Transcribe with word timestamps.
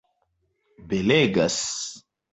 belegas 0.89 1.61